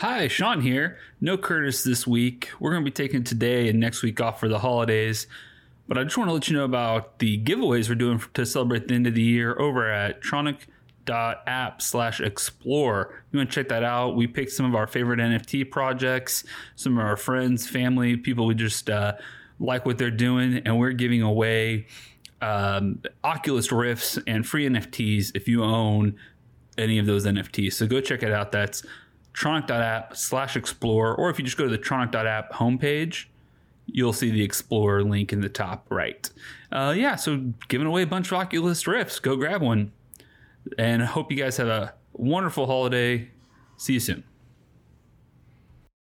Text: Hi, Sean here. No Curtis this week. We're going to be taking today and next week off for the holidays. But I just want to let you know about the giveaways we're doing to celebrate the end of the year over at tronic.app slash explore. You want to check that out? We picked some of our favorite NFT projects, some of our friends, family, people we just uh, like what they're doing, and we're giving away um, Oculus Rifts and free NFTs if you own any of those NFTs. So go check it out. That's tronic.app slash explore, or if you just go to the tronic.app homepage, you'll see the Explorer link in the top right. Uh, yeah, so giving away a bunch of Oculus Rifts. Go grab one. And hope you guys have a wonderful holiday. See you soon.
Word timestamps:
Hi, 0.00 0.28
Sean 0.28 0.60
here. 0.60 0.98
No 1.22 1.38
Curtis 1.38 1.82
this 1.82 2.06
week. 2.06 2.50
We're 2.60 2.72
going 2.72 2.84
to 2.84 2.90
be 2.90 2.94
taking 2.94 3.24
today 3.24 3.70
and 3.70 3.80
next 3.80 4.02
week 4.02 4.20
off 4.20 4.38
for 4.38 4.46
the 4.46 4.58
holidays. 4.58 5.26
But 5.88 5.96
I 5.96 6.04
just 6.04 6.18
want 6.18 6.28
to 6.28 6.34
let 6.34 6.48
you 6.48 6.54
know 6.54 6.66
about 6.66 7.18
the 7.18 7.42
giveaways 7.42 7.88
we're 7.88 7.94
doing 7.94 8.22
to 8.34 8.44
celebrate 8.44 8.88
the 8.88 8.94
end 8.94 9.06
of 9.06 9.14
the 9.14 9.22
year 9.22 9.58
over 9.58 9.90
at 9.90 10.20
tronic.app 10.20 11.80
slash 11.80 12.20
explore. 12.20 13.22
You 13.32 13.38
want 13.38 13.50
to 13.50 13.54
check 13.54 13.70
that 13.70 13.84
out? 13.84 14.16
We 14.16 14.26
picked 14.26 14.52
some 14.52 14.66
of 14.66 14.74
our 14.74 14.86
favorite 14.86 15.18
NFT 15.18 15.70
projects, 15.70 16.44
some 16.74 16.98
of 16.98 17.02
our 17.02 17.16
friends, 17.16 17.66
family, 17.66 18.18
people 18.18 18.44
we 18.44 18.54
just 18.54 18.90
uh, 18.90 19.14
like 19.58 19.86
what 19.86 19.96
they're 19.96 20.10
doing, 20.10 20.58
and 20.66 20.78
we're 20.78 20.92
giving 20.92 21.22
away 21.22 21.86
um, 22.42 23.00
Oculus 23.24 23.72
Rifts 23.72 24.18
and 24.26 24.46
free 24.46 24.68
NFTs 24.68 25.30
if 25.34 25.48
you 25.48 25.64
own 25.64 26.16
any 26.76 26.98
of 26.98 27.06
those 27.06 27.24
NFTs. 27.24 27.72
So 27.72 27.86
go 27.86 28.02
check 28.02 28.22
it 28.22 28.30
out. 28.30 28.52
That's 28.52 28.82
tronic.app 29.36 30.16
slash 30.16 30.56
explore, 30.56 31.14
or 31.14 31.30
if 31.30 31.38
you 31.38 31.44
just 31.44 31.58
go 31.58 31.64
to 31.64 31.70
the 31.70 31.78
tronic.app 31.78 32.52
homepage, 32.52 33.26
you'll 33.86 34.12
see 34.12 34.30
the 34.30 34.42
Explorer 34.42 35.04
link 35.04 35.32
in 35.32 35.40
the 35.40 35.48
top 35.48 35.86
right. 35.90 36.28
Uh, 36.72 36.94
yeah, 36.96 37.16
so 37.16 37.52
giving 37.68 37.86
away 37.86 38.02
a 38.02 38.06
bunch 38.06 38.28
of 38.28 38.32
Oculus 38.34 38.86
Rifts. 38.86 39.18
Go 39.20 39.36
grab 39.36 39.62
one. 39.62 39.92
And 40.78 41.02
hope 41.02 41.30
you 41.30 41.36
guys 41.36 41.56
have 41.58 41.68
a 41.68 41.94
wonderful 42.12 42.66
holiday. 42.66 43.28
See 43.76 43.92
you 43.92 44.00
soon. 44.00 44.24